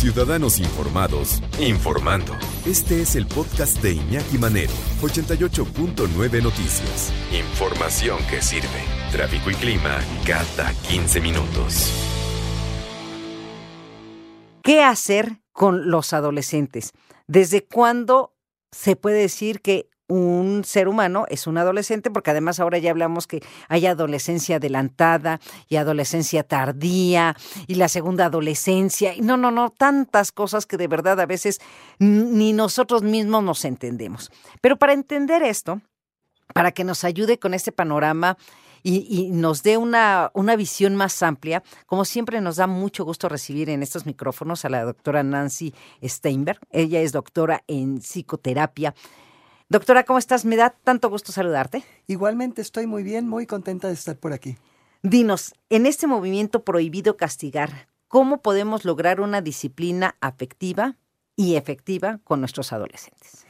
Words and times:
Ciudadanos 0.00 0.58
Informados, 0.60 1.42
informando. 1.60 2.32
Este 2.64 3.02
es 3.02 3.16
el 3.16 3.26
podcast 3.26 3.82
de 3.82 3.92
Iñaki 3.92 4.38
Manero, 4.38 4.72
88.9 5.02 6.42
Noticias. 6.42 7.12
Información 7.30 8.18
que 8.30 8.40
sirve. 8.40 8.66
Tráfico 9.12 9.50
y 9.50 9.54
clima 9.56 9.98
cada 10.26 10.72
15 10.88 11.20
minutos. 11.20 11.92
¿Qué 14.62 14.82
hacer 14.82 15.42
con 15.52 15.90
los 15.90 16.14
adolescentes? 16.14 16.92
¿Desde 17.26 17.66
cuándo 17.66 18.34
se 18.72 18.96
puede 18.96 19.18
decir 19.18 19.60
que 19.60 19.89
un 20.10 20.64
ser 20.64 20.88
humano 20.88 21.24
es 21.28 21.46
un 21.46 21.56
adolescente, 21.56 22.10
porque 22.10 22.32
además 22.32 22.58
ahora 22.60 22.78
ya 22.78 22.90
hablamos 22.90 23.26
que 23.26 23.42
hay 23.68 23.86
adolescencia 23.86 24.56
adelantada 24.56 25.40
y 25.68 25.76
adolescencia 25.76 26.42
tardía 26.42 27.36
y 27.66 27.76
la 27.76 27.88
segunda 27.88 28.26
adolescencia. 28.26 29.14
Y 29.14 29.20
no, 29.20 29.36
no, 29.36 29.50
no, 29.50 29.70
tantas 29.70 30.32
cosas 30.32 30.66
que 30.66 30.76
de 30.76 30.88
verdad 30.88 31.20
a 31.20 31.26
veces 31.26 31.60
ni 31.98 32.52
nosotros 32.52 33.02
mismos 33.02 33.44
nos 33.44 33.64
entendemos. 33.64 34.30
Pero 34.60 34.76
para 34.76 34.92
entender 34.92 35.42
esto, 35.42 35.80
para 36.52 36.72
que 36.72 36.82
nos 36.82 37.04
ayude 37.04 37.38
con 37.38 37.54
este 37.54 37.70
panorama 37.70 38.36
y, 38.82 39.28
nos 39.30 39.62
dé 39.62 39.76
una, 39.76 40.30
una 40.34 40.56
visión 40.56 40.96
más 40.96 41.22
amplia. 41.22 41.62
Como 41.86 42.04
siempre, 42.04 42.40
nos 42.40 42.56
da 42.56 42.66
mucho 42.66 43.04
gusto 43.04 43.28
recibir 43.28 43.68
en 43.70 43.82
estos 43.82 44.06
micrófonos 44.06 44.64
a 44.64 44.70
la 44.70 44.84
doctora 44.84 45.22
Nancy 45.22 45.74
Steinberg. 46.02 46.58
Ella 46.70 47.00
es 47.00 47.12
doctora 47.12 47.62
en 47.66 48.00
psicoterapia 48.00 48.94
Doctora, 49.70 50.02
¿cómo 50.02 50.18
estás? 50.18 50.44
Me 50.44 50.56
da 50.56 50.70
tanto 50.70 51.08
gusto 51.08 51.30
saludarte. 51.30 51.84
Igualmente 52.08 52.60
estoy 52.60 52.88
muy 52.88 53.04
bien, 53.04 53.28
muy 53.28 53.46
contenta 53.46 53.86
de 53.86 53.94
estar 53.94 54.16
por 54.16 54.32
aquí. 54.32 54.56
Dinos, 55.04 55.54
en 55.68 55.86
este 55.86 56.08
movimiento 56.08 56.64
prohibido 56.64 57.16
castigar, 57.16 57.86
¿cómo 58.08 58.42
podemos 58.42 58.84
lograr 58.84 59.20
una 59.20 59.42
disciplina 59.42 60.16
afectiva 60.20 60.96
y 61.36 61.54
efectiva 61.54 62.18
con 62.24 62.40
nuestros 62.40 62.72
adolescentes? 62.72 63.46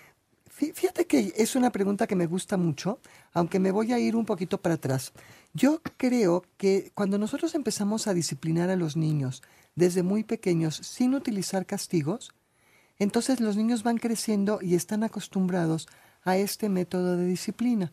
Fíjate 0.50 1.06
que 1.06 1.32
es 1.38 1.56
una 1.56 1.72
pregunta 1.72 2.06
que 2.06 2.16
me 2.16 2.26
gusta 2.26 2.58
mucho, 2.58 3.00
aunque 3.32 3.58
me 3.58 3.70
voy 3.70 3.94
a 3.94 3.98
ir 3.98 4.14
un 4.14 4.26
poquito 4.26 4.60
para 4.60 4.74
atrás. 4.74 5.14
Yo 5.54 5.80
creo 5.96 6.44
que 6.58 6.90
cuando 6.92 7.16
nosotros 7.16 7.54
empezamos 7.54 8.06
a 8.06 8.12
disciplinar 8.12 8.68
a 8.68 8.76
los 8.76 8.94
niños 8.94 9.42
desde 9.74 10.02
muy 10.02 10.22
pequeños 10.24 10.76
sin 10.76 11.14
utilizar 11.14 11.64
castigos, 11.64 12.34
entonces 12.98 13.40
los 13.40 13.56
niños 13.56 13.82
van 13.84 13.96
creciendo 13.96 14.58
y 14.60 14.74
están 14.74 15.02
acostumbrados 15.02 15.88
a 16.22 16.36
este 16.36 16.68
método 16.68 17.16
de 17.16 17.26
disciplina, 17.26 17.92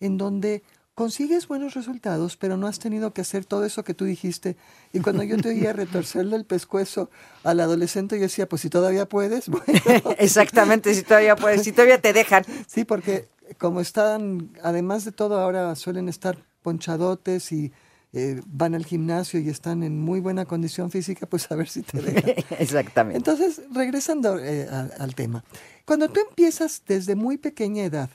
en 0.00 0.18
donde 0.18 0.62
consigues 0.96 1.46
buenos 1.46 1.74
resultados, 1.74 2.38
pero 2.38 2.56
no 2.56 2.66
has 2.66 2.78
tenido 2.78 3.12
que 3.12 3.20
hacer 3.20 3.44
todo 3.44 3.66
eso 3.66 3.84
que 3.84 3.92
tú 3.92 4.06
dijiste. 4.06 4.56
Y 4.94 5.00
cuando 5.00 5.22
yo 5.22 5.36
te 5.36 5.50
oía 5.50 5.74
retorcerle 5.74 6.36
el 6.36 6.46
pescuezo 6.46 7.10
al 7.44 7.60
adolescente, 7.60 8.16
yo 8.16 8.22
decía, 8.22 8.48
pues 8.48 8.62
si 8.62 8.70
todavía 8.70 9.06
puedes, 9.06 9.48
bueno. 9.50 9.66
Exactamente, 10.18 10.94
si 10.94 11.02
todavía 11.02 11.36
puedes, 11.36 11.62
si 11.62 11.72
todavía 11.72 12.00
te 12.00 12.14
dejan. 12.14 12.44
Sí, 12.66 12.84
porque 12.84 13.28
como 13.58 13.82
están, 13.82 14.50
además 14.62 15.04
de 15.04 15.12
todo, 15.12 15.38
ahora 15.38 15.74
suelen 15.76 16.08
estar 16.08 16.38
ponchadotes 16.62 17.52
y 17.52 17.72
eh, 18.18 18.40
van 18.46 18.74
al 18.74 18.86
gimnasio 18.86 19.38
y 19.40 19.50
están 19.50 19.82
en 19.82 20.00
muy 20.00 20.20
buena 20.20 20.46
condición 20.46 20.90
física, 20.90 21.26
pues 21.26 21.52
a 21.52 21.54
ver 21.54 21.68
si 21.68 21.82
te 21.82 22.00
dejan. 22.00 22.44
Exactamente. 22.58 23.18
Entonces, 23.18 23.60
regresando 23.70 24.38
eh, 24.38 24.66
al 24.70 25.14
tema. 25.14 25.44
Cuando 25.84 26.08
tú 26.08 26.20
empiezas 26.26 26.82
desde 26.86 27.14
muy 27.14 27.36
pequeña 27.36 27.84
edad 27.84 28.08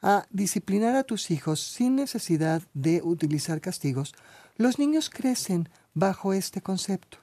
a 0.00 0.26
disciplinar 0.30 0.96
a 0.96 1.04
tus 1.04 1.30
hijos 1.30 1.60
sin 1.60 1.96
necesidad 1.96 2.62
de 2.72 3.02
utilizar 3.02 3.60
castigos, 3.60 4.14
los 4.56 4.78
niños 4.78 5.10
crecen 5.10 5.68
bajo 5.92 6.32
este 6.32 6.62
concepto. 6.62 7.18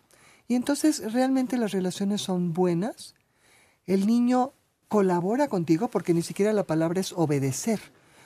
Y 0.48 0.54
entonces 0.54 1.12
realmente 1.12 1.58
las 1.58 1.72
relaciones 1.72 2.22
son 2.22 2.54
buenas. 2.54 3.16
El 3.88 4.06
niño 4.06 4.54
colabora 4.88 5.48
contigo 5.48 5.88
porque 5.88 6.14
ni 6.14 6.22
siquiera 6.22 6.54
la 6.54 6.68
palabra 6.68 7.02
es 7.02 7.12
obedecer. 7.12 7.80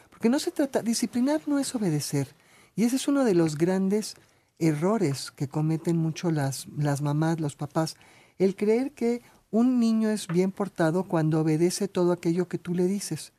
Porque 0.09 0.27
no 0.27 0.39
se 0.39 0.51
trata, 0.51 0.81
disciplinar 0.81 1.43
no 1.47 1.57
es 1.57 1.73
obedecer. 1.73 2.27
Y 2.75 2.83
ese 2.83 2.95
es 2.95 3.07
uno 3.07 3.23
de 3.23 3.35
los 3.35 3.57
grandes 3.57 4.15
errores 4.59 5.31
que 5.31 5.47
cometen 5.47 5.97
mucho 5.97 6.31
las, 6.31 6.67
las 6.77 7.01
mamás, 7.01 7.39
los 7.39 7.55
papás, 7.55 7.95
el 8.37 8.55
creer 8.55 8.91
que 8.91 9.21
un 9.51 9.79
niño 9.79 10.09
es 10.09 10.27
bien 10.27 10.51
portado 10.51 11.03
cuando 11.03 11.41
obedece 11.41 11.87
todo 11.87 12.11
aquello 12.11 12.47
que 12.47 12.57
tú 12.57 12.73
le 12.73 12.85
dices. 12.85 13.33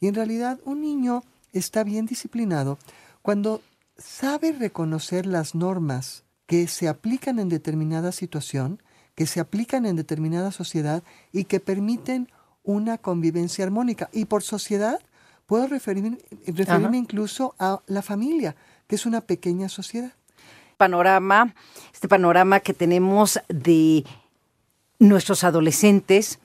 Y 0.00 0.06
en 0.06 0.14
realidad 0.14 0.60
un 0.64 0.80
niño 0.80 1.22
está 1.52 1.84
bien 1.84 2.06
disciplinado 2.06 2.78
cuando 3.22 3.60
sabe 3.98 4.52
reconocer 4.52 5.26
las 5.26 5.54
normas 5.54 6.24
que 6.46 6.66
se 6.68 6.88
aplican 6.88 7.38
en 7.38 7.48
determinada 7.48 8.12
situación, 8.12 8.80
que 9.14 9.26
se 9.26 9.40
aplican 9.40 9.84
en 9.84 9.96
determinada 9.96 10.52
sociedad 10.52 11.02
y 11.32 11.44
que 11.44 11.60
permiten 11.60 12.28
una 12.62 12.96
convivencia 12.96 13.64
armónica. 13.64 14.08
Y 14.12 14.24
por 14.24 14.42
sociedad 14.42 15.00
puedo 15.46 15.66
referirme, 15.66 16.18
referirme 16.46 16.96
incluso 16.96 17.54
a 17.58 17.82
la 17.86 18.00
familia, 18.00 18.56
que 18.88 18.96
es 18.96 19.06
una 19.06 19.20
pequeña 19.20 19.68
sociedad. 19.68 20.12
Panorama, 20.76 21.54
este 21.92 22.08
panorama 22.08 22.60
que 22.60 22.74
tenemos 22.74 23.40
de 23.48 24.04
nuestros 24.98 25.44
adolescentes, 25.44 26.40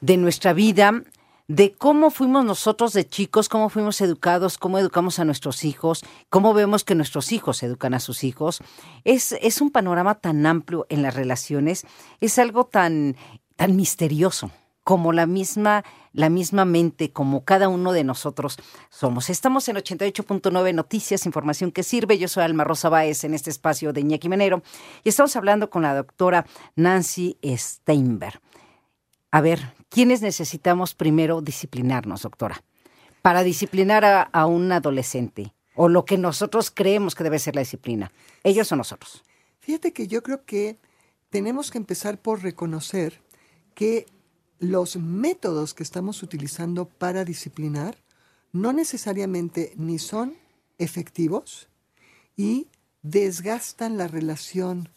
de 0.00 0.16
nuestra 0.16 0.52
vida, 0.52 1.02
de 1.48 1.72
cómo 1.72 2.10
fuimos 2.10 2.44
nosotros 2.44 2.92
de 2.92 3.08
chicos, 3.08 3.48
cómo 3.48 3.68
fuimos 3.68 4.00
educados, 4.00 4.58
cómo 4.58 4.78
educamos 4.78 5.18
a 5.18 5.24
nuestros 5.24 5.64
hijos, 5.64 6.04
cómo 6.28 6.54
vemos 6.54 6.84
que 6.84 6.94
nuestros 6.94 7.32
hijos 7.32 7.62
educan 7.62 7.94
a 7.94 8.00
sus 8.00 8.24
hijos. 8.24 8.60
Es, 9.04 9.32
es 9.40 9.60
un 9.60 9.70
panorama 9.70 10.16
tan 10.16 10.44
amplio 10.44 10.86
en 10.88 11.02
las 11.02 11.14
relaciones, 11.14 11.86
es 12.20 12.38
algo 12.38 12.66
tan, 12.66 13.16
tan 13.54 13.76
misterioso 13.76 14.50
como 14.82 15.12
la 15.12 15.26
misma, 15.26 15.84
la 16.16 16.30
misma 16.30 16.64
mente, 16.64 17.12
como 17.12 17.44
cada 17.44 17.68
uno 17.68 17.92
de 17.92 18.02
nosotros 18.02 18.56
somos. 18.88 19.28
Estamos 19.28 19.68
en 19.68 19.76
88.9 19.76 20.74
Noticias, 20.74 21.26
información 21.26 21.70
que 21.70 21.82
sirve. 21.82 22.16
Yo 22.16 22.26
soy 22.26 22.42
Alma 22.42 22.64
Rosa 22.64 22.88
Báez 22.88 23.22
en 23.24 23.34
este 23.34 23.50
espacio 23.50 23.92
de 23.92 24.00
Iñaki 24.00 24.30
Menero 24.30 24.62
y 25.04 25.10
estamos 25.10 25.36
hablando 25.36 25.68
con 25.68 25.82
la 25.82 25.94
doctora 25.94 26.46
Nancy 26.74 27.38
Steinberg. 27.44 28.40
A 29.30 29.42
ver, 29.42 29.74
¿quiénes 29.90 30.22
necesitamos 30.22 30.94
primero 30.94 31.42
disciplinarnos, 31.42 32.22
doctora? 32.22 32.64
Para 33.20 33.42
disciplinar 33.42 34.06
a, 34.06 34.22
a 34.22 34.46
un 34.46 34.72
adolescente 34.72 35.52
o 35.74 35.90
lo 35.90 36.06
que 36.06 36.16
nosotros 36.16 36.70
creemos 36.70 37.14
que 37.14 37.24
debe 37.24 37.38
ser 37.38 37.54
la 37.54 37.60
disciplina. 37.60 38.10
¿Ellos 38.42 38.72
o 38.72 38.76
nosotros? 38.76 39.22
Fíjate 39.60 39.92
que 39.92 40.06
yo 40.06 40.22
creo 40.22 40.46
que 40.46 40.78
tenemos 41.28 41.70
que 41.70 41.76
empezar 41.76 42.18
por 42.22 42.42
reconocer 42.42 43.20
que 43.74 44.06
los 44.58 44.96
métodos 44.96 45.74
que 45.74 45.82
estamos 45.82 46.22
utilizando 46.22 46.86
para 46.86 47.24
disciplinar 47.24 47.98
no 48.52 48.72
necesariamente 48.72 49.72
ni 49.76 49.98
son 49.98 50.34
efectivos 50.78 51.68
y 52.36 52.68
desgastan 53.02 53.98
la 53.98 54.08
relación 54.08 54.88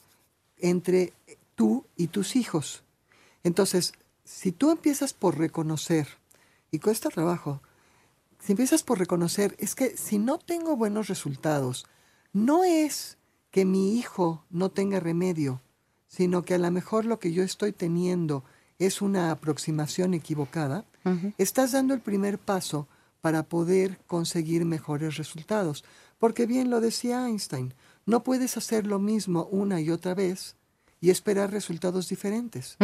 entre 0.57 1.13
tú 1.55 1.85
y 1.95 2.07
tus 2.07 2.35
hijos. 2.35 2.83
Entonces, 3.43 3.93
si 4.23 4.51
tú 4.51 4.71
empiezas 4.71 5.13
por 5.13 5.37
reconocer, 5.37 6.07
y 6.71 6.79
cuesta 6.79 7.09
trabajo, 7.09 7.61
si 8.39 8.53
empiezas 8.53 8.83
por 8.83 8.99
reconocer, 8.99 9.55
es 9.59 9.75
que 9.75 9.97
si 9.97 10.17
no 10.19 10.37
tengo 10.37 10.75
buenos 10.75 11.07
resultados, 11.07 11.87
no 12.31 12.63
es 12.63 13.17
que 13.51 13.65
mi 13.65 13.97
hijo 13.97 14.45
no 14.49 14.69
tenga 14.69 14.99
remedio, 14.99 15.61
sino 16.07 16.43
que 16.43 16.53
a 16.53 16.59
lo 16.59 16.71
mejor 16.71 17.05
lo 17.05 17.19
que 17.19 17.33
yo 17.33 17.43
estoy 17.43 17.71
teniendo 17.71 18.43
es 18.79 19.01
una 19.01 19.31
aproximación 19.31 20.13
equivocada, 20.13 20.85
estás 21.37 21.73
dando 21.73 21.93
el 21.93 22.01
primer 22.01 22.39
paso 22.39 22.87
para 23.21 23.43
poder 23.43 23.99
conseguir 24.07 24.65
mejores 24.65 25.17
resultados. 25.17 25.83
Porque 26.17 26.45
bien 26.45 26.69
lo 26.69 26.81
decía 26.81 27.27
Einstein, 27.27 27.73
no 28.05 28.23
puedes 28.23 28.57
hacer 28.57 28.85
lo 28.87 28.99
mismo 28.99 29.47
una 29.51 29.79
y 29.81 29.89
otra 29.89 30.13
vez 30.13 30.55
y 31.01 31.09
esperar 31.09 31.51
resultados 31.51 32.09
diferentes. 32.09 32.75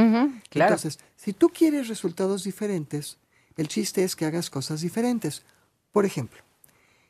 Entonces, 0.51 0.99
si 1.15 1.33
tú 1.33 1.49
quieres 1.49 1.87
resultados 1.87 2.43
diferentes, 2.43 3.17
el 3.57 3.67
chiste 3.67 4.03
es 4.03 4.15
que 4.15 4.25
hagas 4.25 4.49
cosas 4.49 4.81
diferentes. 4.81 5.43
Por 5.91 6.05
ejemplo, 6.05 6.41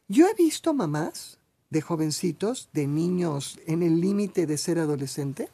yo 0.08 0.28
he 0.28 0.34
visto 0.34 0.74
mamás 0.74 1.40
de 1.70 1.82
jovencitos, 1.82 2.70
de 2.74 2.88
niños 2.88 3.60
en 3.66 3.84
el 3.84 4.00
límite 4.00 4.46
de 4.46 4.58
ser 4.58 4.80
adolescente, 4.80 5.50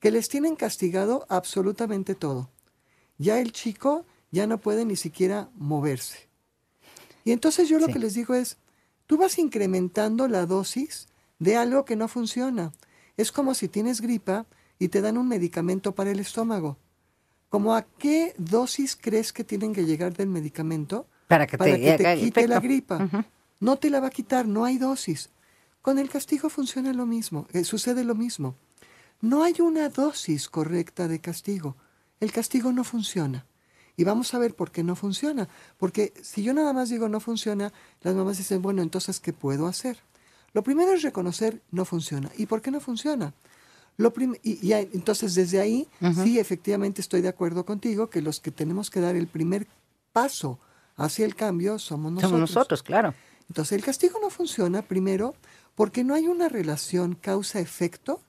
que 0.00 0.10
les 0.10 0.28
tienen 0.28 0.56
castigado 0.56 1.26
absolutamente 1.28 2.14
todo. 2.14 2.50
Ya 3.18 3.40
el 3.40 3.52
chico 3.52 4.06
ya 4.30 4.46
no 4.46 4.58
puede 4.58 4.84
ni 4.84 4.96
siquiera 4.96 5.50
moverse. 5.54 6.28
Y 7.24 7.32
entonces 7.32 7.68
yo 7.68 7.78
lo 7.78 7.88
que 7.88 7.98
les 7.98 8.14
digo 8.14 8.34
es, 8.34 8.58
tú 9.06 9.16
vas 9.16 9.38
incrementando 9.38 10.28
la 10.28 10.46
dosis 10.46 11.08
de 11.38 11.56
algo 11.56 11.84
que 11.84 11.96
no 11.96 12.08
funciona. 12.08 12.72
Es 13.16 13.32
como 13.32 13.54
si 13.54 13.68
tienes 13.68 14.00
gripa 14.00 14.46
y 14.78 14.88
te 14.88 15.00
dan 15.00 15.18
un 15.18 15.28
medicamento 15.28 15.94
para 15.94 16.10
el 16.10 16.20
estómago. 16.20 16.78
¿Cómo 17.48 17.74
a 17.74 17.82
qué 17.82 18.34
dosis 18.38 18.96
crees 18.96 19.32
que 19.32 19.44
tienen 19.44 19.74
que 19.74 19.84
llegar 19.84 20.14
del 20.14 20.28
medicamento 20.28 21.06
para 21.26 21.46
que 21.46 21.56
te, 21.58 22.16
quite 22.20 22.46
la 22.46 22.60
gripa? 22.60 23.08
No 23.60 23.76
te 23.76 23.90
la 23.90 24.00
va 24.00 24.08
a 24.08 24.10
quitar, 24.10 24.46
no 24.46 24.64
hay 24.64 24.78
dosis. 24.78 25.30
Con 25.82 25.98
el 25.98 26.10
castigo 26.10 26.48
funciona 26.48 26.92
lo 26.92 27.06
mismo, 27.06 27.46
eh, 27.52 27.64
sucede 27.64 28.04
lo 28.04 28.14
mismo. 28.14 28.54
No 29.20 29.42
hay 29.42 29.60
una 29.60 29.88
dosis 29.88 30.48
correcta 30.48 31.08
de 31.08 31.20
castigo. 31.20 31.76
el 32.20 32.32
castigo 32.32 32.72
no 32.72 32.82
funciona. 32.82 33.46
Y 33.96 34.04
vamos 34.04 34.32
a 34.34 34.38
ver 34.38 34.54
por 34.54 34.70
qué 34.70 34.84
no 34.84 34.94
funciona. 34.94 35.48
Porque 35.76 36.12
si 36.22 36.42
yo 36.42 36.54
nada 36.54 36.72
más 36.72 36.88
digo 36.88 37.08
no 37.08 37.20
funciona, 37.20 37.72
las 38.02 38.14
mamás 38.14 38.38
dicen, 38.38 38.62
bueno, 38.62 38.82
entonces, 38.82 39.20
¿qué 39.20 39.32
puedo 39.32 39.66
hacer? 39.66 39.98
Lo 40.52 40.62
primero 40.62 40.92
es 40.92 41.02
reconocer 41.02 41.62
no 41.70 41.84
funciona. 41.84 42.30
¿Y 42.36 42.46
por 42.46 42.62
qué 42.62 42.70
no 42.70 42.80
funciona? 42.80 43.34
Lo 43.96 44.12
y, 44.44 44.72
entonces 44.72 45.34
desde 45.34 45.60
ahí, 45.60 45.88
sí, 46.22 46.38
efectivamente 46.38 47.00
estoy 47.00 47.20
de 47.20 47.28
acuerdo 47.28 47.66
contigo 47.66 48.08
que 48.08 48.22
los 48.22 48.38
que 48.38 48.52
tenemos 48.52 48.90
que 48.90 49.00
dar 49.00 49.16
el 49.16 49.26
primer 49.26 49.66
paso 50.12 50.60
hacia 50.96 51.26
el 51.26 51.34
cambio 51.34 51.80
somos 51.80 52.12
nosotros. 52.12 52.30
Somos 52.30 52.50
nosotros, 52.50 52.82
claro. 52.84 53.14
Entonces 53.48 53.72
el 53.72 53.84
castigo 53.84 54.20
no 54.22 54.30
funciona 54.30 54.82
primero 54.82 55.34
porque 55.74 56.04
no 56.04 56.14
hay 56.14 56.28
una 56.28 56.48
relación 56.48 57.16
causa-efecto 57.16 58.20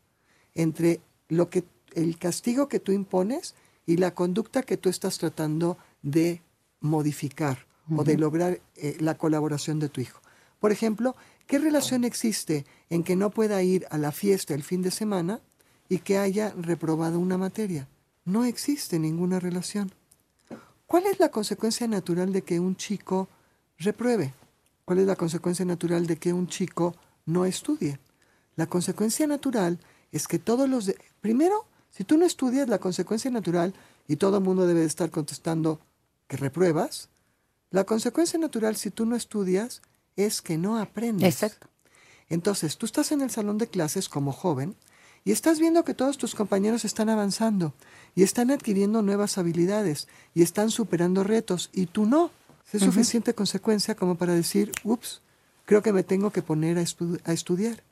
entre 0.56 1.02
lo 1.28 1.50
que 1.50 1.64
el 1.94 2.18
castigo 2.18 2.68
que 2.68 2.80
tú 2.80 2.92
impones 2.92 3.56
y 3.86 3.98
la 3.98 4.14
conducta 4.14 4.64
que 4.64 4.78
tú 4.78 4.90
estás 4.90 5.18
tratando 5.18 5.78
de 6.02 6.42
modificar 6.80 7.66
o 7.96 8.04
de 8.04 8.18
lograr 8.18 8.62
eh, 8.76 8.98
la 9.00 9.18
colaboración 9.18 9.80
de 9.80 9.90
tu 9.90 10.02
hijo. 10.02 10.22
Por 10.60 10.72
ejemplo, 10.72 11.16
¿qué 11.48 11.58
relación 11.58 12.04
existe 12.04 12.66
en 12.90 13.04
que 13.04 13.16
no 13.16 13.32
pueda 13.32 13.64
ir 13.64 13.88
a 13.90 13.98
la 13.98 14.12
fiesta 14.12 14.54
el 14.54 14.64
fin 14.64 14.82
de 14.82 14.92
semana 14.92 15.40
y 15.88 16.00
que 16.00 16.18
haya 16.18 16.54
reprobado 16.56 17.18
una 17.18 17.38
materia? 17.38 17.88
No 18.26 18.46
existe 18.46 19.00
ninguna 19.00 19.40
relación. 19.40 19.92
¿Cuál 20.86 21.06
es 21.08 21.20
la 21.20 21.30
consecuencia 21.30 21.88
natural 21.88 22.32
de 22.32 22.44
que 22.44 22.60
un 22.60 22.76
chico 22.76 23.28
repruebe? 23.78 24.34
¿Cuál 24.86 25.00
es 25.00 25.08
la 25.08 25.16
consecuencia 25.16 25.66
natural 25.66 26.06
de 26.06 26.18
que 26.18 26.34
un 26.34 26.48
chico 26.48 26.96
no 27.26 27.46
estudie? 27.46 28.00
La 28.56 28.68
consecuencia 28.68 29.26
natural 29.26 29.80
es 30.12 30.28
que 30.28 30.40
todos 30.40 30.70
los... 30.70 30.92
Primero, 31.22 31.66
si 31.92 32.04
tú 32.04 32.18
no 32.18 32.26
estudias, 32.26 32.70
la 32.70 32.80
consecuencia 32.80 33.32
natural, 33.32 33.74
y 34.08 34.16
todo 34.16 34.38
el 34.38 34.44
mundo 34.44 34.66
debe 34.66 34.84
estar 34.86 35.12
contestando 35.12 35.80
que 36.28 36.38
repruebas, 36.38 37.10
la 37.72 37.84
consecuencia 37.84 38.40
natural 38.40 38.76
si 38.76 38.90
tú 38.90 39.06
no 39.06 39.16
estudias 39.16 39.82
es 40.16 40.42
que 40.42 40.58
no 40.58 40.80
aprendes. 40.80 41.36
Exacto. 41.36 41.68
Entonces, 42.28 42.78
tú 42.78 42.86
estás 42.86 43.12
en 43.12 43.22
el 43.22 43.30
salón 43.30 43.58
de 43.58 43.68
clases 43.68 44.10
como 44.10 44.32
joven 44.32 44.76
y 45.26 45.32
estás 45.32 45.60
viendo 45.60 45.84
que 45.84 45.94
todos 45.94 46.18
tus 46.18 46.34
compañeros 46.34 46.86
están 46.86 47.10
avanzando 47.10 47.74
y 48.16 48.24
están 48.24 48.50
adquiriendo 48.50 49.02
nuevas 49.02 49.38
habilidades 49.38 50.08
y 50.34 50.42
están 50.42 50.72
superando 50.72 51.24
retos 51.24 51.70
y 51.72 51.86
tú 51.86 52.06
no. 52.06 52.32
Es 52.72 52.84
suficiente 52.84 53.34
consecuencia 53.34 53.96
como 53.96 54.16
para 54.16 54.36
decir, 54.36 54.72
ups, 54.84 55.22
creo 55.66 55.82
que 55.82 55.92
me 55.92 56.04
tengo 56.04 56.30
que 56.32 56.44
poner 56.44 56.78
a, 56.78 56.82
a 56.82 57.34
estudiar. 57.34 57.84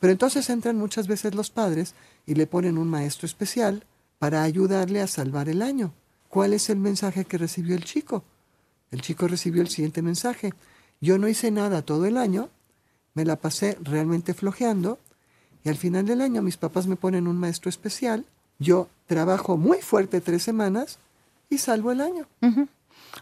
Pero 0.00 0.12
entonces 0.12 0.48
entran 0.50 0.76
muchas 0.76 1.06
veces 1.06 1.34
los 1.34 1.50
padres 1.50 1.94
y 2.26 2.34
le 2.34 2.46
ponen 2.46 2.78
un 2.78 2.88
maestro 2.88 3.26
especial 3.26 3.84
para 4.18 4.42
ayudarle 4.42 5.00
a 5.00 5.06
salvar 5.06 5.48
el 5.48 5.62
año. 5.62 5.92
¿Cuál 6.28 6.52
es 6.52 6.70
el 6.70 6.78
mensaje 6.78 7.24
que 7.24 7.38
recibió 7.38 7.76
el 7.76 7.84
chico? 7.84 8.24
El 8.90 9.02
chico 9.02 9.28
recibió 9.28 9.62
el 9.62 9.68
siguiente 9.68 10.02
mensaje. 10.02 10.52
Yo 11.00 11.18
no 11.18 11.28
hice 11.28 11.50
nada 11.50 11.82
todo 11.82 12.06
el 12.06 12.16
año, 12.16 12.48
me 13.14 13.24
la 13.24 13.36
pasé 13.36 13.76
realmente 13.82 14.34
flojeando 14.34 14.98
y 15.64 15.68
al 15.68 15.76
final 15.76 16.06
del 16.06 16.20
año 16.20 16.42
mis 16.42 16.56
papás 16.56 16.86
me 16.86 16.96
ponen 16.96 17.26
un 17.26 17.38
maestro 17.38 17.68
especial, 17.68 18.24
yo 18.58 18.88
trabajo 19.06 19.56
muy 19.56 19.80
fuerte 19.80 20.20
tres 20.20 20.42
semanas 20.42 20.98
y 21.50 21.58
salvo 21.58 21.92
el 21.92 22.00
año. 22.00 22.26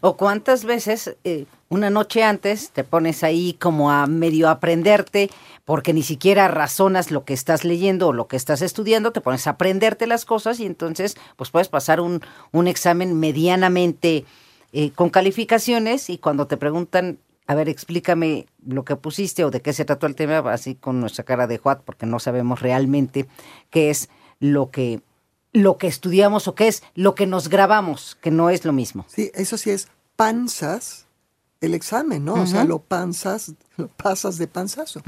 O 0.01 0.17
cuántas 0.17 0.65
veces 0.65 1.15
eh, 1.23 1.45
una 1.73 1.89
noche 1.89 2.23
antes 2.23 2.69
te 2.69 2.83
pones 2.83 3.23
ahí 3.23 3.53
como 3.53 3.91
a 3.91 4.05
medio 4.05 4.47
aprenderte, 4.47 5.31
porque 5.65 5.91
ni 5.91 6.03
siquiera 6.03 6.47
razonas 6.47 7.09
lo 7.09 7.25
que 7.25 7.33
estás 7.33 7.63
leyendo 7.63 8.09
o 8.09 8.13
lo 8.13 8.27
que 8.27 8.35
estás 8.35 8.61
estudiando, 8.61 9.11
te 9.11 9.21
pones 9.21 9.47
a 9.47 9.51
aprenderte 9.51 10.05
las 10.05 10.23
cosas 10.25 10.59
y 10.59 10.67
entonces 10.67 11.17
pues 11.35 11.49
puedes 11.49 11.69
pasar 11.69 11.99
un, 11.99 12.21
un 12.51 12.67
examen 12.67 13.19
medianamente 13.19 14.25
eh, 14.71 14.91
con 14.91 15.09
calificaciones 15.09 16.11
y 16.11 16.19
cuando 16.19 16.45
te 16.45 16.57
preguntan, 16.57 17.17
a 17.47 17.55
ver, 17.55 17.69
explícame 17.69 18.45
lo 18.65 18.85
que 18.85 18.95
pusiste 18.95 19.43
o 19.43 19.49
de 19.49 19.61
qué 19.61 19.73
se 19.73 19.83
trató 19.83 20.05
el 20.05 20.15
tema, 20.15 20.39
así 20.51 20.75
con 20.75 20.99
nuestra 20.99 21.23
cara 21.23 21.47
de 21.47 21.57
Juat, 21.57 21.81
porque 21.83 22.05
no 22.05 22.19
sabemos 22.19 22.61
realmente 22.61 23.27
qué 23.71 23.89
es 23.89 24.09
lo 24.39 24.69
que 24.69 25.01
lo 25.53 25.77
que 25.77 25.85
estudiamos 25.85 26.47
o 26.47 26.55
qué 26.55 26.67
es 26.67 26.83
lo 26.95 27.13
que 27.13 27.27
nos 27.27 27.47
grabamos, 27.47 28.17
que 28.21 28.31
no 28.31 28.49
es 28.49 28.65
lo 28.65 28.73
mismo. 28.73 29.05
Sí, 29.07 29.31
eso 29.35 29.57
sí 29.57 29.69
es 29.69 29.87
panzas 30.15 31.07
el 31.63 31.73
examen, 31.73 32.25
¿no? 32.25 32.33
O 32.33 32.45
sea, 32.45 32.65
lo 32.65 32.79
panzas, 32.79 33.53
lo 33.77 33.87
pasas 33.87 34.37
de 34.37 34.47
panzazo. 34.47 35.01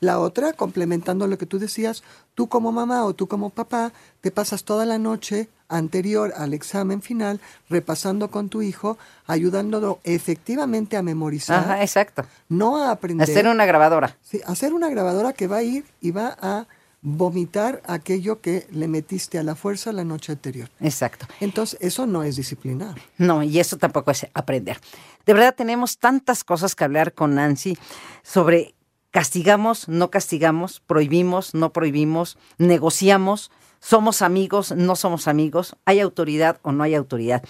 La 0.00 0.18
otra, 0.18 0.52
complementando 0.52 1.28
lo 1.28 1.38
que 1.38 1.46
tú 1.46 1.60
decías, 1.60 2.02
tú 2.34 2.48
como 2.48 2.72
mamá 2.72 3.04
o 3.04 3.14
tú 3.14 3.28
como 3.28 3.50
papá, 3.50 3.92
te 4.20 4.32
pasas 4.32 4.64
toda 4.64 4.84
la 4.86 4.98
noche 4.98 5.48
anterior 5.68 6.32
al 6.36 6.52
examen 6.52 7.00
final 7.00 7.40
repasando 7.68 8.28
con 8.28 8.48
tu 8.48 8.60
hijo, 8.60 8.98
ayudándolo 9.28 10.00
efectivamente 10.02 10.96
a 10.96 11.02
memorizar. 11.02 11.60
Ajá, 11.60 11.82
exacto. 11.82 12.24
No 12.48 12.82
a 12.82 12.90
aprender. 12.90 13.30
Hacer 13.30 13.46
una 13.46 13.64
grabadora. 13.64 14.16
Sí, 14.20 14.40
hacer 14.44 14.74
una 14.74 14.88
grabadora 14.88 15.32
que 15.32 15.46
va 15.46 15.58
a 15.58 15.62
ir 15.62 15.84
y 16.00 16.10
va 16.10 16.36
a 16.42 16.66
vomitar 17.02 17.82
aquello 17.86 18.40
que 18.40 18.66
le 18.70 18.88
metiste 18.88 19.38
a 19.38 19.42
la 19.42 19.54
fuerza 19.54 19.92
la 19.92 20.04
noche 20.04 20.32
anterior. 20.32 20.68
Exacto. 20.80 21.26
Entonces, 21.40 21.78
eso 21.80 22.06
no 22.06 22.22
es 22.22 22.36
disciplinar. 22.36 22.96
No, 23.16 23.42
y 23.42 23.58
eso 23.58 23.78
tampoco 23.78 24.10
es 24.10 24.26
aprender. 24.34 24.78
De 25.24 25.32
verdad, 25.32 25.54
tenemos 25.54 25.98
tantas 25.98 26.44
cosas 26.44 26.74
que 26.74 26.84
hablar 26.84 27.14
con 27.14 27.34
Nancy 27.34 27.78
sobre 28.22 28.74
castigamos, 29.10 29.88
no 29.88 30.10
castigamos, 30.10 30.80
prohibimos, 30.80 31.54
no 31.54 31.72
prohibimos, 31.72 32.38
negociamos, 32.58 33.50
somos 33.80 34.22
amigos, 34.22 34.72
no 34.72 34.94
somos 34.94 35.26
amigos, 35.26 35.76
hay 35.84 36.00
autoridad 36.00 36.58
o 36.62 36.72
no 36.72 36.82
hay 36.82 36.94
autoridad. 36.94 37.42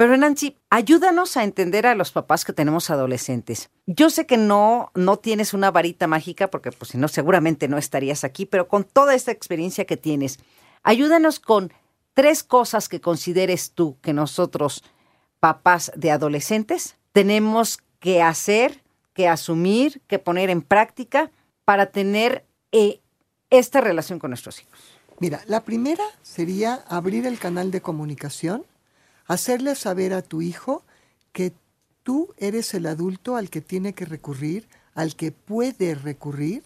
Pero 0.00 0.16
Nancy, 0.16 0.56
ayúdanos 0.70 1.36
a 1.36 1.44
entender 1.44 1.86
a 1.86 1.94
los 1.94 2.10
papás 2.10 2.46
que 2.46 2.54
tenemos 2.54 2.88
adolescentes. 2.88 3.68
Yo 3.84 4.08
sé 4.08 4.24
que 4.24 4.38
no, 4.38 4.90
no 4.94 5.18
tienes 5.18 5.52
una 5.52 5.70
varita 5.70 6.06
mágica, 6.06 6.48
porque 6.48 6.72
pues 6.72 6.92
si 6.92 6.96
no, 6.96 7.06
seguramente 7.06 7.68
no 7.68 7.76
estarías 7.76 8.24
aquí, 8.24 8.46
pero 8.46 8.66
con 8.66 8.84
toda 8.84 9.14
esta 9.14 9.30
experiencia 9.30 9.84
que 9.84 9.98
tienes, 9.98 10.38
ayúdanos 10.82 11.38
con 11.38 11.70
tres 12.14 12.42
cosas 12.42 12.88
que 12.88 13.02
consideres 13.02 13.72
tú 13.72 13.98
que 14.00 14.14
nosotros, 14.14 14.82
papás 15.38 15.92
de 15.94 16.10
adolescentes, 16.10 16.96
tenemos 17.12 17.80
que 17.98 18.22
hacer, 18.22 18.82
que 19.12 19.28
asumir, 19.28 20.00
que 20.06 20.18
poner 20.18 20.48
en 20.48 20.62
práctica 20.62 21.30
para 21.66 21.90
tener 21.90 22.46
eh, 22.72 23.02
esta 23.50 23.82
relación 23.82 24.18
con 24.18 24.30
nuestros 24.30 24.62
hijos. 24.62 24.80
Mira, 25.18 25.42
la 25.46 25.62
primera 25.62 26.04
sería 26.22 26.76
abrir 26.88 27.26
el 27.26 27.38
canal 27.38 27.70
de 27.70 27.82
comunicación 27.82 28.64
hacerle 29.30 29.76
saber 29.76 30.12
a 30.12 30.22
tu 30.22 30.42
hijo 30.42 30.82
que 31.32 31.52
tú 32.02 32.34
eres 32.36 32.74
el 32.74 32.86
adulto 32.86 33.36
al 33.36 33.48
que 33.48 33.60
tiene 33.60 33.92
que 33.92 34.04
recurrir, 34.04 34.68
al 34.92 35.14
que 35.14 35.30
puede 35.30 35.94
recurrir, 35.94 36.64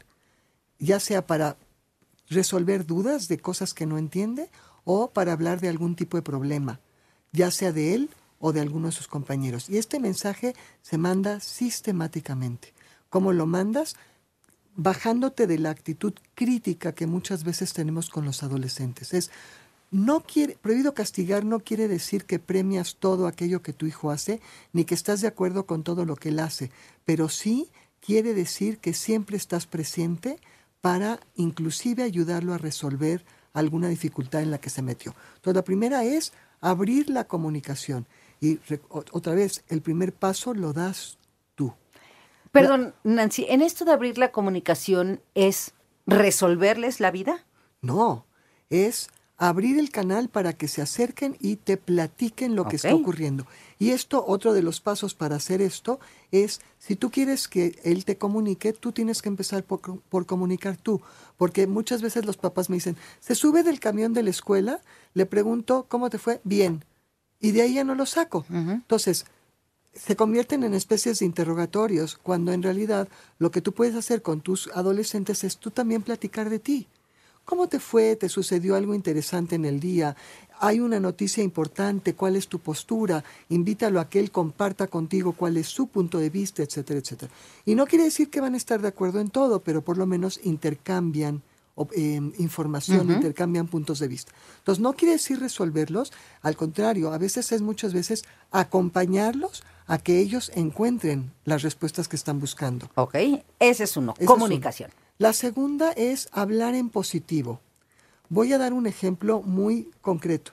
ya 0.79 0.99
sea 0.99 1.27
para 1.27 1.59
resolver 2.31 2.87
dudas 2.87 3.29
de 3.29 3.37
cosas 3.37 3.75
que 3.75 3.85
no 3.85 3.99
entiende 3.99 4.49
o 4.85 5.11
para 5.11 5.35
hablar 5.35 5.61
de 5.61 5.69
algún 5.69 5.95
tipo 5.95 6.17
de 6.17 6.23
problema, 6.23 6.81
ya 7.33 7.51
sea 7.51 7.71
de 7.71 7.95
él 7.95 8.09
o 8.39 8.55
de 8.55 8.63
alguno 8.63 8.87
de 8.87 8.93
sus 8.93 9.09
compañeros. 9.09 9.69
Y 9.69 9.77
este 9.77 10.01
mensaje 10.01 10.55
se 10.81 10.97
manda 10.97 11.41
sistemáticamente. 11.41 12.73
¿Cómo 13.11 13.35
lo 13.35 13.45
mandas? 13.45 13.95
Bajándote 14.75 15.47
de 15.47 15.59
la 15.59 15.69
actitud 15.69 16.15
crítica 16.35 16.95
que 16.95 17.07
muchas 17.07 17.45
veces 17.45 17.75
tenemos 17.75 18.09
con 18.09 18.25
los 18.25 18.43
adolescentes. 18.43 19.13
Es, 19.13 19.31
no 19.95 20.25
quiere, 20.25 20.57
prohibido 20.61 20.93
castigar 20.93 21.45
no 21.45 21.61
quiere 21.61 21.87
decir 21.87 22.25
que 22.25 22.41
premias 22.41 22.97
todo 22.97 23.29
aquello 23.29 23.63
que 23.63 23.73
tu 23.73 23.87
hijo 23.87 24.11
hace, 24.11 24.41
ni 24.73 24.85
que 24.85 24.95
estás 24.95 25.21
de 25.21 25.29
acuerdo 25.29 25.67
con 25.67 25.85
todo 25.85 26.05
lo 26.05 26.17
que 26.17 26.31
él 26.31 26.41
hace, 26.41 26.73
pero 27.05 27.29
sí 27.29 27.71
quiere 28.01 28.35
decir 28.35 28.79
que 28.79 28.93
siempre 28.93 29.37
estás 29.37 29.67
presente 29.67 30.41
para 30.81 31.21
inclusive 31.37 32.03
ayudarlo 32.03 32.55
a 32.55 32.59
resolver 32.59 33.25
alguna 33.53 33.87
dificultad 33.87 34.43
en 34.43 34.51
la 34.51 34.59
que 34.59 34.69
se 34.69 34.83
metió. 34.83 35.15
Entonces, 35.37 35.55
la 35.55 35.65
primera 35.65 36.03
es 36.03 36.33
abrir 36.61 37.09
la 37.09 37.29
comunicación. 37.29 38.09
Y 38.41 38.59
otra 38.91 39.35
vez, 39.35 39.63
el 39.69 39.81
primer 39.81 40.13
paso 40.13 40.55
lo 40.55 40.73
das 40.73 41.19
tú. 41.55 41.73
Perdón, 42.51 42.95
Nancy, 43.05 43.47
¿en 43.49 43.63
esto 43.63 43.85
de 43.85 43.93
abrir 43.93 44.19
la 44.19 44.33
comunicación 44.33 45.21
es 45.37 45.73
resolverles 46.05 46.99
la 46.99 47.13
vida? 47.13 47.47
No, 47.81 48.27
es 48.71 49.09
abrir 49.49 49.79
el 49.79 49.91
canal 49.91 50.29
para 50.29 50.53
que 50.53 50.69
se 50.69 50.81
acerquen 50.81 51.37
y 51.41 51.57
te 51.57 51.77
platiquen 51.77 52.55
lo 52.55 52.67
que 52.67 52.77
está 52.77 52.95
ocurriendo. 52.95 53.47
Y 53.79 53.91
esto, 53.91 54.25
otro 54.27 54.53
de 54.53 54.63
los 54.63 54.81
pasos 54.81 55.15
para 55.15 55.37
hacer 55.37 55.61
esto 55.61 56.01
es, 56.31 56.61
si 56.79 56.97
tú 56.97 57.11
quieres 57.11 57.49
que 57.49 57.79
él 57.85 58.05
te 58.05 58.17
comunique, 58.17 58.73
tú 58.73 58.93
tienes 58.93 59.21
que 59.23 59.29
empezar 59.29 59.65
por, 59.65 60.27
comunicar 60.27 60.77
tú. 60.77 61.01
Porque 61.37 61.67
muchas 61.67 62.01
veces 62.01 62.25
los 62.25 62.37
papás 62.37 62.71
me 62.71 62.77
dicen, 62.77 62.97
se 63.21 63.35
sube 63.35 63.63
del 63.63 63.81
camión 63.81 64.13
de 64.13 64.23
la 64.23 64.31
escuela, 64.31 64.81
le 65.15 65.27
pregunto, 65.27 65.87
¿cómo 65.89 66.11
te 66.11 66.19
fue? 66.19 66.41
Bien. 66.45 66.85
Y 67.41 67.53
de 67.53 67.63
ahí 67.63 67.75
ya 67.75 67.85
no 67.85 67.95
lo 67.95 68.07
saco. 68.07 68.47
Entonces, 68.49 69.27
se 69.93 70.17
convierten 70.17 70.65
en 70.65 70.75
especies 70.75 71.19
de 71.19 71.27
interrogatorios, 71.27 72.17
cuando 72.17 72.53
en 72.53 72.63
realidad 72.63 73.09
lo 73.39 73.51
que 73.51 73.61
tú 73.61 73.73
puedes 73.73 73.95
hacer 73.95 74.23
con 74.23 74.41
tus 74.41 74.71
adolescentes 74.75 75.45
es 75.45 75.59
tú 75.59 75.71
también 75.71 76.03
platicar 76.03 76.51
de 76.51 76.59
ti. 76.59 76.89
¿Cómo 77.45 77.69
te 77.69 77.79
fue? 77.79 78.17
¿Te 78.17 78.29
sucedió 78.29 78.75
algo 78.75 78.95
interesante 78.95 79.55
en 79.55 79.65
el 79.65 79.81
día? 79.81 80.17
hay 80.61 80.81
una 80.81 81.01
noticia 81.01 81.43
importante, 81.43 82.15
cuál 82.15 82.37
es 82.37 82.49
tu 82.49 82.59
postura, 82.59 83.25
invítalo 83.49 84.01
a 84.01 84.09
que 84.09 84.21
él 84.21 84.31
comparta 84.31 84.87
contigo 84.87 85.33
cuál 85.33 85.57
es 85.57 85.69
su 85.69 85.89
punto 85.89 86.19
de 86.19 86.31
vista, 86.31 86.63
etcétera, 86.63 87.01
etcétera. 87.01 87.33
Y 87.65 87.75
no 87.75 87.87
quiere 87.87 88.05
decir 88.05 88.31
que 88.31 88.41
van 88.41 88.55
a 88.55 88.57
estar 88.57 88.81
de 88.81 88.89
acuerdo 88.89 89.21
en 89.21 89.31
todo, 89.31 89.61
pero 89.61 89.83
por 89.83 89.99
lo 89.99 90.07
menos 90.07 90.41
intercambian 90.43 91.43
eh, 91.97 92.21
información, 92.39 93.11
intercambian 93.11 93.67
puntos 93.67 93.99
de 93.99 94.09
vista. 94.09 94.33
Entonces, 94.59 94.81
no 94.81 94.93
quiere 94.93 95.15
decir 95.15 95.41
resolverlos, 95.41 96.13
al 96.41 96.57
contrario, 96.57 97.13
a 97.13 97.19
veces 97.19 97.51
es 97.53 97.63
muchas 97.63 97.93
veces 97.93 98.25
acompañarlos 98.53 99.65
a 99.87 99.99
que 99.99 100.21
ellos 100.21 100.53
encuentren 100.55 101.33
las 101.45 101.63
respuestas 101.63 102.09
que 102.09 102.17
están 102.17 102.39
buscando. 102.39 102.89
Ok, 102.95 103.17
ese 103.59 103.85
es 103.85 103.97
uno, 103.97 104.15
comunicación. 104.25 104.91
La 105.19 105.33
segunda 105.33 105.93
es 105.93 106.29
hablar 106.33 106.75
en 106.75 106.91
positivo. 106.91 107.61
Voy 108.29 108.53
a 108.53 108.59
dar 108.59 108.73
un 108.73 108.89
ejemplo 108.89 109.43
muy 109.43 109.91
concreto. 110.01 110.53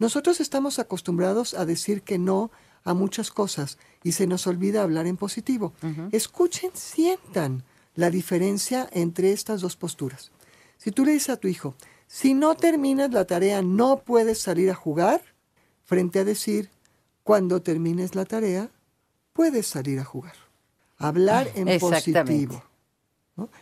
Nosotros 0.00 0.40
estamos 0.40 0.80
acostumbrados 0.80 1.54
a 1.54 1.64
decir 1.64 2.02
que 2.02 2.18
no 2.18 2.50
a 2.82 2.94
muchas 2.94 3.30
cosas 3.30 3.78
y 4.02 4.12
se 4.12 4.26
nos 4.26 4.48
olvida 4.48 4.82
hablar 4.82 5.06
en 5.06 5.16
positivo. 5.16 5.72
Escuchen, 6.10 6.72
sientan 6.74 7.62
la 7.94 8.10
diferencia 8.10 8.88
entre 8.90 9.32
estas 9.32 9.60
dos 9.60 9.76
posturas. 9.76 10.32
Si 10.78 10.90
tú 10.90 11.04
le 11.04 11.12
dices 11.12 11.30
a 11.30 11.36
tu 11.36 11.46
hijo, 11.46 11.76
si 12.08 12.34
no 12.34 12.56
terminas 12.56 13.12
la 13.12 13.24
tarea 13.24 13.62
no 13.62 13.98
puedes 13.98 14.40
salir 14.40 14.68
a 14.70 14.74
jugar, 14.74 15.22
frente 15.84 16.18
a 16.18 16.24
decir, 16.24 16.70
cuando 17.22 17.62
termines 17.62 18.16
la 18.16 18.24
tarea, 18.24 18.68
puedes 19.32 19.68
salir 19.68 20.00
a 20.00 20.04
jugar. 20.04 20.34
Hablar 20.98 21.48
en 21.54 21.78
positivo. 21.78 22.64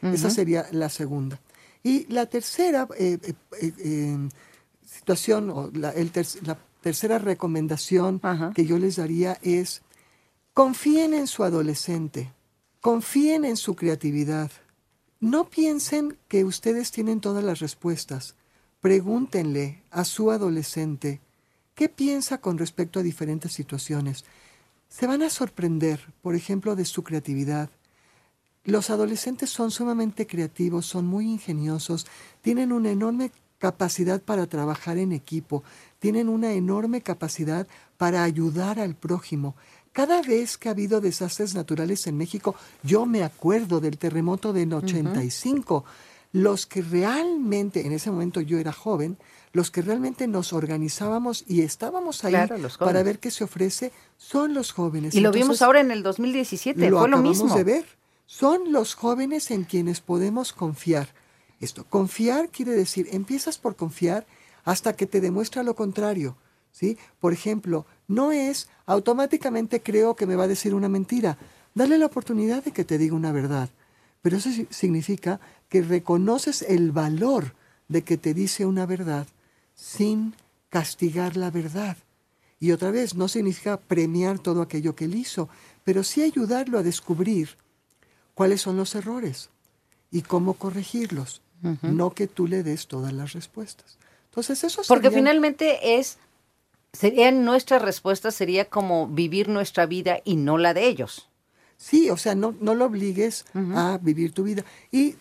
Esa 0.02 0.30
sería 0.30 0.66
la 0.72 0.88
segunda. 0.88 1.40
Y 1.82 2.06
la 2.12 2.26
tercera 2.26 2.88
eh, 2.98 3.18
eh, 3.22 3.34
eh, 3.60 4.28
situación, 4.84 5.50
o 5.50 5.70
la, 5.72 5.94
tercera 6.82 7.18
recomendación 7.18 8.20
que 8.54 8.66
yo 8.66 8.78
les 8.78 8.96
daría 8.96 9.38
es, 9.42 9.82
confíen 10.52 11.14
en 11.14 11.26
su 11.26 11.44
adolescente, 11.44 12.32
confíen 12.80 13.44
en 13.44 13.56
su 13.56 13.76
creatividad. 13.76 14.50
No 15.20 15.48
piensen 15.48 16.16
que 16.28 16.44
ustedes 16.44 16.90
tienen 16.90 17.20
todas 17.20 17.44
las 17.44 17.60
respuestas. 17.60 18.34
Pregúntenle 18.80 19.82
a 19.90 20.04
su 20.04 20.30
adolescente 20.30 21.20
qué 21.74 21.88
piensa 21.88 22.38
con 22.38 22.58
respecto 22.58 23.00
a 23.00 23.02
diferentes 23.02 23.52
situaciones. 23.52 24.24
Se 24.88 25.06
van 25.06 25.22
a 25.22 25.30
sorprender, 25.30 26.12
por 26.22 26.34
ejemplo, 26.34 26.74
de 26.76 26.84
su 26.84 27.04
creatividad, 27.04 27.70
los 28.64 28.90
adolescentes 28.90 29.50
son 29.50 29.70
sumamente 29.70 30.26
creativos, 30.26 30.86
son 30.86 31.06
muy 31.06 31.26
ingeniosos, 31.26 32.06
tienen 32.42 32.72
una 32.72 32.90
enorme 32.90 33.32
capacidad 33.58 34.20
para 34.20 34.46
trabajar 34.46 34.98
en 34.98 35.12
equipo, 35.12 35.62
tienen 35.98 36.28
una 36.28 36.52
enorme 36.52 37.02
capacidad 37.02 37.66
para 37.96 38.24
ayudar 38.24 38.80
al 38.80 38.94
prójimo. 38.94 39.54
Cada 39.92 40.22
vez 40.22 40.56
que 40.56 40.68
ha 40.68 40.72
habido 40.72 41.00
desastres 41.00 41.54
naturales 41.54 42.06
en 42.06 42.16
México, 42.16 42.54
yo 42.82 43.06
me 43.06 43.22
acuerdo 43.22 43.80
del 43.80 43.98
terremoto 43.98 44.52
del 44.52 44.72
85, 44.72 45.84
los 46.32 46.66
que 46.66 46.80
realmente, 46.80 47.86
en 47.86 47.92
ese 47.92 48.10
momento 48.10 48.40
yo 48.40 48.58
era 48.58 48.72
joven, 48.72 49.18
los 49.52 49.70
que 49.70 49.82
realmente 49.82 50.28
nos 50.28 50.52
organizábamos 50.52 51.44
y 51.46 51.62
estábamos 51.62 52.24
ahí 52.24 52.36
para 52.78 53.02
ver 53.02 53.18
qué 53.18 53.30
se 53.32 53.44
ofrece 53.44 53.92
son 54.16 54.54
los 54.54 54.72
jóvenes. 54.72 55.14
Y 55.14 55.20
lo 55.20 55.32
vimos 55.32 55.60
ahora 55.60 55.80
en 55.80 55.90
el 55.90 56.02
2017, 56.02 56.88
lo 56.88 57.00
fue 57.00 57.08
lo 57.08 57.18
mismo. 57.18 57.54
de 57.54 57.64
ver. 57.64 57.99
Son 58.32 58.70
los 58.70 58.94
jóvenes 58.94 59.50
en 59.50 59.64
quienes 59.64 60.00
podemos 60.00 60.52
confiar. 60.52 61.08
Esto, 61.58 61.84
confiar 61.84 62.48
quiere 62.50 62.70
decir, 62.70 63.08
empiezas 63.10 63.58
por 63.58 63.74
confiar 63.74 64.24
hasta 64.64 64.92
que 64.92 65.06
te 65.06 65.20
demuestra 65.20 65.64
lo 65.64 65.74
contrario. 65.74 66.36
¿sí? 66.70 66.96
Por 67.18 67.32
ejemplo, 67.32 67.86
no 68.06 68.30
es 68.30 68.68
automáticamente 68.86 69.82
creo 69.82 70.14
que 70.14 70.26
me 70.26 70.36
va 70.36 70.44
a 70.44 70.48
decir 70.48 70.74
una 70.74 70.88
mentira. 70.88 71.38
Dale 71.74 71.98
la 71.98 72.06
oportunidad 72.06 72.62
de 72.62 72.70
que 72.70 72.84
te 72.84 72.98
diga 72.98 73.16
una 73.16 73.32
verdad. 73.32 73.68
Pero 74.22 74.36
eso 74.36 74.50
significa 74.70 75.40
que 75.68 75.82
reconoces 75.82 76.62
el 76.62 76.92
valor 76.92 77.56
de 77.88 78.02
que 78.02 78.16
te 78.16 78.32
dice 78.32 78.64
una 78.64 78.86
verdad 78.86 79.26
sin 79.74 80.34
castigar 80.68 81.36
la 81.36 81.50
verdad. 81.50 81.96
Y 82.60 82.70
otra 82.70 82.92
vez, 82.92 83.16
no 83.16 83.26
significa 83.26 83.76
premiar 83.76 84.38
todo 84.38 84.62
aquello 84.62 84.94
que 84.94 85.06
él 85.06 85.16
hizo, 85.16 85.48
pero 85.82 86.04
sí 86.04 86.22
ayudarlo 86.22 86.78
a 86.78 86.84
descubrir 86.84 87.56
cuáles 88.34 88.60
son 88.60 88.76
los 88.76 88.94
errores 88.94 89.50
y 90.10 90.22
cómo 90.22 90.54
corregirlos, 90.54 91.42
no 91.82 92.10
que 92.14 92.26
tú 92.26 92.46
le 92.46 92.62
des 92.62 92.86
todas 92.86 93.12
las 93.12 93.32
respuestas. 93.32 93.98
Entonces 94.30 94.64
eso 94.64 94.82
Porque 94.88 95.10
finalmente 95.10 95.98
es 95.98 96.18
serían 96.92 97.44
nuestras 97.44 97.82
respuestas 97.82 98.34
sería 98.34 98.64
como 98.64 99.06
vivir 99.06 99.48
nuestra 99.48 99.86
vida 99.86 100.20
y 100.24 100.36
no 100.36 100.58
la 100.58 100.74
de 100.74 100.86
ellos. 100.86 101.28
Sí, 101.76 102.10
o 102.10 102.16
sea, 102.16 102.34
no, 102.34 102.54
no 102.60 102.74
lo 102.74 102.86
obligues 102.86 103.44
a 103.54 103.98
vivir 104.02 104.32
tu 104.32 104.42
vida. 104.42 104.64
Y 104.90 105.14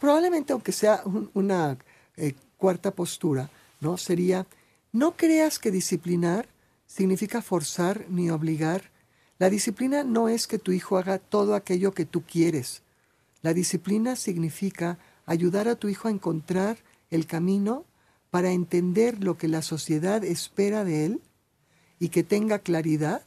probablemente, 0.00 0.52
aunque 0.52 0.72
sea 0.72 1.02
una 1.34 1.76
eh, 2.16 2.34
cuarta 2.56 2.92
postura, 2.92 3.50
¿no? 3.80 3.96
Sería, 3.98 4.46
no 4.92 5.16
creas 5.16 5.58
que 5.58 5.70
disciplinar 5.70 6.48
significa 6.86 7.42
forzar 7.42 8.06
ni 8.08 8.30
obligar 8.30 8.90
la 9.38 9.50
disciplina 9.50 10.02
no 10.02 10.28
es 10.28 10.46
que 10.46 10.58
tu 10.58 10.72
hijo 10.72 10.98
haga 10.98 11.18
todo 11.18 11.54
aquello 11.54 11.92
que 11.92 12.04
tú 12.04 12.22
quieres. 12.22 12.82
La 13.42 13.54
disciplina 13.54 14.16
significa 14.16 14.98
ayudar 15.26 15.68
a 15.68 15.76
tu 15.76 15.88
hijo 15.88 16.08
a 16.08 16.10
encontrar 16.10 16.78
el 17.10 17.26
camino 17.26 17.84
para 18.30 18.50
entender 18.50 19.22
lo 19.22 19.38
que 19.38 19.48
la 19.48 19.62
sociedad 19.62 20.24
espera 20.24 20.84
de 20.84 21.06
él 21.06 21.20
y 22.00 22.08
que 22.08 22.24
tenga 22.24 22.58
claridad 22.58 23.22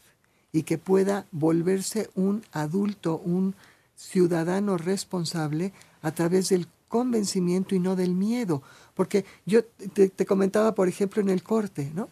y 0.51 0.63
que 0.63 0.77
pueda 0.77 1.25
volverse 1.32 2.10
un 2.15 2.44
adulto, 2.51 3.18
un 3.18 3.56
ciudadano 3.96 4.77
responsable 4.77 5.72
a 6.01 6.12
través 6.12 6.50
del 6.50 6.68
convencimiento 6.89 7.74
y 7.74 7.80
no 7.80 7.96
del 7.96 8.15
miedo. 8.15 8.62
Porque 8.96 9.24
yo 9.46 9.63
te, 9.63 10.25
comentaba, 10.25 10.75
por 10.75 10.89
ejemplo, 10.89 11.22
en 11.22 11.30
el 11.30 11.41
corte, 11.41 11.89
¿no? 11.96 12.10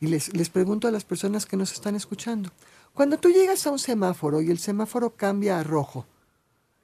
Y 0.00 0.06
les, 0.06 0.34
les 0.34 0.48
pregunto 0.48 0.88
a 0.88 0.90
las 0.90 1.04
personas 1.04 1.46
que 1.46 1.56
nos 1.56 1.72
están 1.72 1.94
escuchando, 1.94 2.50
cuando 2.94 3.18
tú 3.18 3.28
llegas 3.30 3.66
a 3.66 3.70
un 3.70 3.78
semáforo 3.78 4.40
y 4.40 4.50
el 4.50 4.58
semáforo 4.58 5.10
cambia 5.10 5.58
a 5.58 5.64
rojo 5.64 6.06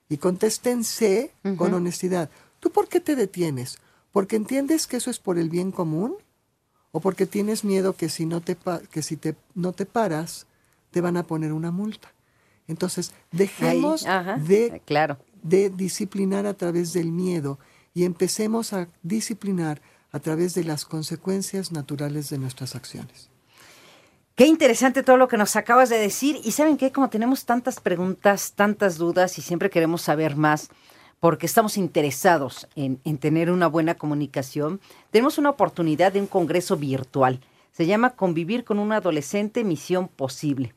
y 0.09 0.17
contesten 0.17 0.83
C 0.83 1.33
con 1.57 1.73
honestidad, 1.73 2.31
¿tú 2.59 2.71
por 2.71 2.89
qué 2.89 3.01
te 3.01 3.15
detienes? 3.15 3.79
¿Porque 4.11 4.35
entiendes 4.35 4.89
que 4.89 4.97
eso 4.97 5.11
es 5.11 5.21
por 5.21 5.39
el 5.39 5.49
bien 5.49 5.71
común? 5.71 6.17
¿O 6.91 6.99
porque 6.99 7.27
tienes 7.27 7.63
miedo 7.63 7.95
que 7.95 8.09
si 8.09 8.27
no 8.27 8.41
te, 8.41 8.57
que 8.91 9.03
si 9.03 9.17
te, 9.17 9.37
no 9.55 9.73
te 9.73 9.87
paras, 9.87 10.47
te 10.91 11.01
van 11.01 11.17
a 11.17 11.23
poner 11.23 11.53
una 11.53 11.71
multa? 11.71 12.13
Entonces, 12.67 13.13
dejemos 13.31 14.05
de, 14.39 14.83
claro. 14.85 15.19
de 15.43 15.71
disciplinar 15.71 16.47
a 16.47 16.55
través 16.55 16.93
del 16.93 17.13
miedo 17.13 17.61
y 17.95 18.05
empecemos 18.05 18.73
a 18.73 18.89
disciplinar 19.03 19.81
a 20.11 20.19
través 20.19 20.55
de 20.55 20.65
las 20.65 20.85
consecuencias 20.85 21.71
naturales 21.71 22.31
de 22.31 22.39
nuestras 22.39 22.75
acciones. 22.75 23.31
Qué 24.41 24.47
interesante 24.47 25.03
todo 25.03 25.19
lo 25.19 25.29
que 25.29 25.37
nos 25.37 25.55
acabas 25.55 25.91
de 25.91 25.99
decir. 25.99 26.41
Y 26.43 26.53
saben 26.53 26.79
qué, 26.79 26.93
como 26.93 27.11
tenemos 27.11 27.45
tantas 27.45 27.79
preguntas, 27.79 28.55
tantas 28.57 28.97
dudas 28.97 29.37
y 29.37 29.43
siempre 29.43 29.69
queremos 29.69 30.01
saber 30.01 30.35
más, 30.35 30.71
porque 31.19 31.45
estamos 31.45 31.77
interesados 31.77 32.67
en, 32.75 32.97
tener 33.19 33.51
una 33.51 33.67
buena 33.67 33.97
comunicación, 33.97 34.81
tenemos 35.11 35.37
una 35.37 35.51
oportunidad 35.51 36.15
de 36.15 36.21
un 36.21 36.27
congreso 36.27 36.79
virtual. 36.79 37.41
Se 37.73 37.85
llama 37.85 38.17
Convivir 38.17 38.65
con 38.65 38.79
un 38.79 38.93
adolescente, 38.93 39.63
misión 39.63 40.09
posible. 40.09 40.73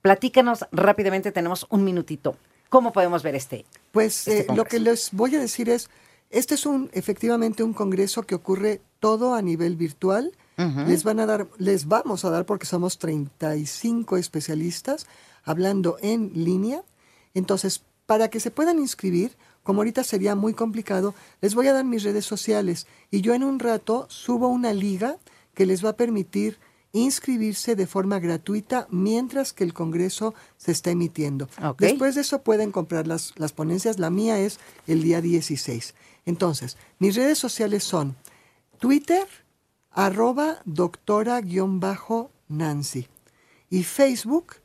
Platícanos 0.00 0.64
rápidamente, 0.70 1.32
tenemos 1.32 1.66
un 1.70 1.82
minutito. 1.82 2.36
¿Cómo 2.68 2.92
podemos 2.92 3.24
ver 3.24 3.34
este? 3.34 3.64
Pues 3.90 4.28
este 4.28 4.52
eh, 4.52 4.56
lo 4.56 4.64
que 4.64 4.78
les 4.78 5.10
voy 5.10 5.34
a 5.34 5.40
decir 5.40 5.68
es, 5.68 5.90
este 6.30 6.54
es 6.54 6.64
un 6.66 6.88
efectivamente 6.92 7.64
un 7.64 7.74
congreso 7.74 8.22
que 8.22 8.36
ocurre 8.36 8.80
todo 9.00 9.34
a 9.34 9.42
nivel 9.42 9.74
virtual 9.74 10.30
les 10.86 11.04
van 11.04 11.20
a 11.20 11.26
dar, 11.26 11.48
les 11.58 11.86
vamos 11.86 12.24
a 12.24 12.30
dar, 12.30 12.44
porque 12.46 12.66
somos 12.66 12.98
35 12.98 14.16
especialistas 14.16 15.06
hablando 15.44 15.96
en 16.00 16.32
línea. 16.34 16.82
Entonces, 17.34 17.82
para 18.06 18.28
que 18.28 18.40
se 18.40 18.50
puedan 18.50 18.78
inscribir, 18.78 19.36
como 19.62 19.80
ahorita 19.80 20.04
sería 20.04 20.34
muy 20.34 20.54
complicado, 20.54 21.14
les 21.40 21.54
voy 21.54 21.68
a 21.68 21.72
dar 21.72 21.84
mis 21.84 22.02
redes 22.02 22.24
sociales 22.24 22.86
y 23.10 23.20
yo 23.20 23.34
en 23.34 23.44
un 23.44 23.58
rato 23.58 24.06
subo 24.08 24.48
una 24.48 24.72
liga 24.72 25.16
que 25.54 25.66
les 25.66 25.84
va 25.84 25.90
a 25.90 25.96
permitir 25.96 26.58
inscribirse 26.92 27.76
de 27.76 27.86
forma 27.86 28.18
gratuita 28.18 28.86
mientras 28.90 29.52
que 29.52 29.64
el 29.64 29.74
Congreso 29.74 30.34
se 30.56 30.72
está 30.72 30.90
emitiendo. 30.90 31.48
Después 31.78 32.14
de 32.14 32.22
eso 32.22 32.42
pueden 32.42 32.72
comprar 32.72 33.06
las, 33.06 33.32
las 33.36 33.52
ponencias. 33.52 33.98
La 33.98 34.10
mía 34.10 34.38
es 34.38 34.58
el 34.86 35.02
día 35.02 35.20
16. 35.20 35.94
Entonces, 36.26 36.76
mis 36.98 37.14
redes 37.14 37.38
sociales 37.38 37.84
son 37.84 38.16
Twitter, 38.78 39.26
arroba 39.92 40.58
doctora-nancy 40.64 43.08
y 43.70 43.84
Facebook 43.84 44.56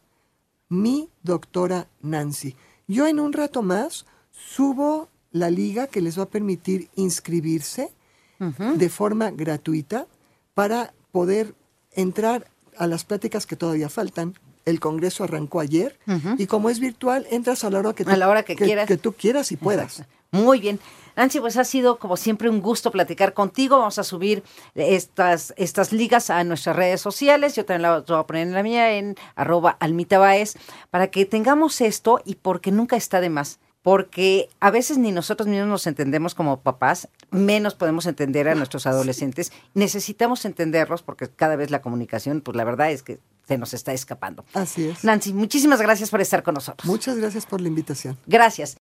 mi 0.70 1.10
doctora 1.24 1.88
Nancy. 2.02 2.56
Yo 2.88 3.08
en 3.08 3.20
un 3.20 3.34
rato 3.34 3.62
más 3.62 4.06
subo 4.32 5.10
la 5.32 5.50
liga 5.50 5.88
que 5.88 6.02
les 6.02 6.18
va 6.18 6.24
a 6.24 6.30
permitir 6.30 6.90
inscribirse 6.96 7.92
de 8.40 8.90
forma 8.90 9.32
gratuita 9.32 10.08
para 10.54 10.94
poder 11.12 11.56
entrar 11.92 12.48
a 12.78 12.88
las 12.88 13.06
pláticas 13.06 13.46
que 13.46 13.56
todavía 13.56 13.90
faltan. 13.90 14.36
El 14.66 14.80
Congreso 14.80 15.24
arrancó 15.24 15.60
ayer 15.60 15.98
y 16.38 16.48
como 16.48 16.70
es 16.70 16.80
virtual, 16.80 17.28
entras 17.30 17.64
a 17.64 17.70
la 17.70 17.80
hora 17.80 17.94
que, 17.94 18.04
A 18.04 18.18
la 18.18 18.28
hora 18.28 18.44
que 18.44 18.56
quieras. 18.56 18.88
que 18.88 18.98
tú 18.98 19.14
quieras 19.14 19.52
y 19.52 19.58
puedas. 19.58 20.04
Muy 20.36 20.60
bien. 20.60 20.80
Nancy, 21.16 21.40
pues 21.40 21.56
ha 21.58 21.64
sido 21.64 21.98
como 21.98 22.18
siempre 22.18 22.50
un 22.50 22.62
gusto 22.62 22.92
platicar 22.92 23.34
contigo. 23.34 23.78
Vamos 23.78 24.00
a 24.00 24.04
subir 24.04 24.44
estas, 24.76 25.54
estas 25.58 25.94
ligas 25.94 26.30
a 26.30 26.44
nuestras 26.44 26.76
redes 26.76 27.02
sociales. 27.02 27.56
Yo 27.56 27.66
también 27.66 27.84
las 27.84 28.06
voy 28.06 28.20
a 28.20 28.24
poner 28.24 28.48
en 28.48 28.54
la 28.54 28.64
mía, 28.64 28.98
en 28.98 29.16
arroba 29.36 29.78
almita 29.80 30.18
Baez, 30.18 30.56
para 30.90 31.08
que 31.08 31.26
tengamos 31.26 31.80
esto 31.82 32.22
y 32.26 32.36
porque 32.36 32.72
nunca 32.72 32.98
está 32.98 33.22
de 33.22 33.30
más. 33.30 33.60
Porque 33.82 34.50
a 34.60 34.72
veces 34.72 34.98
ni 34.98 35.12
nosotros 35.12 35.48
mismos 35.48 35.68
nos 35.68 35.88
entendemos 35.88 36.34
como 36.34 36.62
papás, 36.62 37.08
menos 37.30 37.76
podemos 37.76 38.08
entender 38.08 38.50
a 38.50 38.56
nuestros 38.56 38.88
adolescentes. 38.88 39.52
Necesitamos 39.76 40.44
entenderlos 40.44 41.04
porque 41.04 41.30
cada 41.30 41.56
vez 41.56 41.70
la 41.70 41.84
comunicación, 41.84 42.42
pues 42.42 42.58
la 42.58 42.64
verdad 42.64 42.90
es 42.90 43.04
que 43.04 43.20
se 43.48 43.58
nos 43.60 43.74
está 43.74 43.94
escapando. 43.94 44.44
Así 44.54 44.90
es. 44.90 45.04
Nancy, 45.04 45.34
muchísimas 45.34 45.82
gracias 45.82 46.10
por 46.10 46.20
estar 46.20 46.42
con 46.42 46.56
nosotros. 46.56 46.88
Muchas 46.88 47.18
gracias 47.18 47.46
por 47.46 47.62
la 47.62 47.68
invitación. 47.68 48.18
Gracias. 48.26 48.74